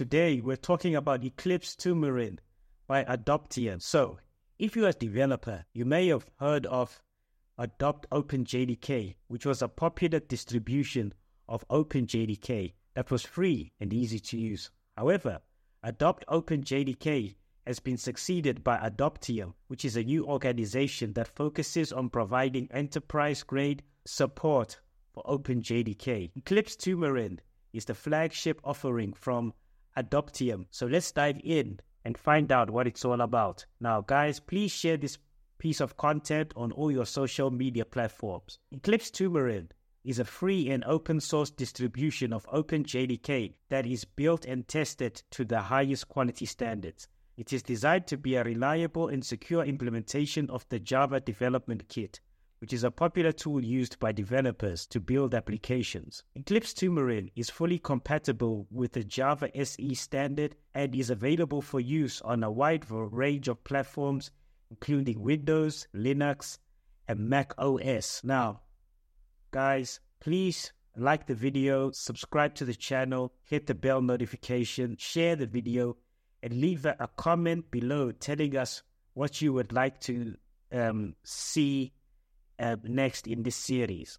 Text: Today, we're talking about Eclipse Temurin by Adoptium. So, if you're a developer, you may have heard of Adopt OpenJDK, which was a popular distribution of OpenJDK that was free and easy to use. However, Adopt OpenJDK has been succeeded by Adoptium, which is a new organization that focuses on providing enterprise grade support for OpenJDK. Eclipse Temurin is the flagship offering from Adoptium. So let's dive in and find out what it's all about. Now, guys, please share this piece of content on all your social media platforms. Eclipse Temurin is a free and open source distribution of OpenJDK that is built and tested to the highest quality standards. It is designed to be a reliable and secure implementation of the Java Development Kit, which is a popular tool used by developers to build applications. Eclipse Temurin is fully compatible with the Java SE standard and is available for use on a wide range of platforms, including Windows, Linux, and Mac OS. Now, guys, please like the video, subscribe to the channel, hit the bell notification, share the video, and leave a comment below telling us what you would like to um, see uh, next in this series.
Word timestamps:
Today, 0.00 0.40
we're 0.40 0.56
talking 0.56 0.96
about 0.96 1.26
Eclipse 1.26 1.76
Temurin 1.76 2.38
by 2.86 3.04
Adoptium. 3.04 3.82
So, 3.82 4.18
if 4.58 4.74
you're 4.74 4.88
a 4.88 4.94
developer, 4.94 5.66
you 5.74 5.84
may 5.84 6.06
have 6.06 6.24
heard 6.38 6.64
of 6.64 7.02
Adopt 7.58 8.08
OpenJDK, 8.08 9.16
which 9.28 9.44
was 9.44 9.60
a 9.60 9.68
popular 9.68 10.18
distribution 10.20 11.12
of 11.50 11.68
OpenJDK 11.68 12.72
that 12.94 13.10
was 13.10 13.26
free 13.26 13.72
and 13.78 13.92
easy 13.92 14.18
to 14.20 14.38
use. 14.38 14.70
However, 14.96 15.38
Adopt 15.82 16.24
OpenJDK 16.28 17.34
has 17.66 17.78
been 17.78 17.98
succeeded 17.98 18.64
by 18.64 18.78
Adoptium, 18.78 19.52
which 19.66 19.84
is 19.84 19.96
a 19.96 20.02
new 20.02 20.24
organization 20.24 21.12
that 21.12 21.28
focuses 21.28 21.92
on 21.92 22.08
providing 22.08 22.68
enterprise 22.70 23.42
grade 23.42 23.82
support 24.06 24.80
for 25.12 25.22
OpenJDK. 25.24 26.30
Eclipse 26.36 26.74
Temurin 26.74 27.38
is 27.74 27.84
the 27.84 27.94
flagship 27.94 28.62
offering 28.64 29.12
from 29.12 29.52
Adoptium. 29.96 30.66
So 30.70 30.86
let's 30.86 31.12
dive 31.12 31.40
in 31.42 31.80
and 32.04 32.16
find 32.16 32.50
out 32.50 32.70
what 32.70 32.86
it's 32.86 33.04
all 33.04 33.20
about. 33.20 33.66
Now, 33.80 34.00
guys, 34.00 34.40
please 34.40 34.72
share 34.72 34.96
this 34.96 35.18
piece 35.58 35.80
of 35.80 35.96
content 35.96 36.52
on 36.56 36.72
all 36.72 36.90
your 36.90 37.06
social 37.06 37.50
media 37.50 37.84
platforms. 37.84 38.58
Eclipse 38.72 39.10
Temurin 39.10 39.68
is 40.04 40.18
a 40.18 40.24
free 40.24 40.70
and 40.70 40.82
open 40.84 41.20
source 41.20 41.50
distribution 41.50 42.32
of 42.32 42.46
OpenJDK 42.46 43.52
that 43.68 43.84
is 43.84 44.04
built 44.04 44.46
and 44.46 44.66
tested 44.66 45.22
to 45.30 45.44
the 45.44 45.60
highest 45.60 46.08
quality 46.08 46.46
standards. 46.46 47.06
It 47.36 47.52
is 47.52 47.62
designed 47.62 48.06
to 48.06 48.16
be 48.16 48.34
a 48.36 48.44
reliable 48.44 49.08
and 49.08 49.24
secure 49.24 49.64
implementation 49.64 50.48
of 50.50 50.66
the 50.70 50.78
Java 50.78 51.20
Development 51.20 51.86
Kit, 51.88 52.20
which 52.60 52.74
is 52.74 52.84
a 52.84 52.90
popular 52.90 53.32
tool 53.32 53.64
used 53.64 53.98
by 53.98 54.12
developers 54.12 54.86
to 54.86 55.00
build 55.00 55.34
applications. 55.34 56.22
Eclipse 56.34 56.74
Temurin 56.74 57.30
is 57.34 57.48
fully 57.48 57.78
compatible 57.78 58.66
with 58.70 58.92
the 58.92 59.02
Java 59.02 59.50
SE 59.56 59.94
standard 59.94 60.54
and 60.74 60.94
is 60.94 61.08
available 61.08 61.62
for 61.62 61.80
use 61.80 62.20
on 62.20 62.44
a 62.44 62.50
wide 62.50 62.84
range 62.90 63.48
of 63.48 63.64
platforms, 63.64 64.30
including 64.70 65.22
Windows, 65.22 65.88
Linux, 65.94 66.58
and 67.08 67.18
Mac 67.18 67.54
OS. 67.58 68.20
Now, 68.22 68.60
guys, 69.50 70.00
please 70.20 70.72
like 70.96 71.26
the 71.26 71.34
video, 71.34 71.90
subscribe 71.92 72.54
to 72.56 72.66
the 72.66 72.74
channel, 72.74 73.32
hit 73.42 73.66
the 73.66 73.74
bell 73.74 74.02
notification, 74.02 74.96
share 74.98 75.34
the 75.34 75.46
video, 75.46 75.96
and 76.42 76.60
leave 76.60 76.84
a 76.84 77.08
comment 77.16 77.70
below 77.70 78.12
telling 78.12 78.56
us 78.56 78.82
what 79.14 79.40
you 79.40 79.52
would 79.54 79.72
like 79.72 79.98
to 80.00 80.34
um, 80.72 81.14
see 81.24 81.92
uh, 82.60 82.76
next 82.84 83.26
in 83.26 83.42
this 83.42 83.56
series. 83.56 84.18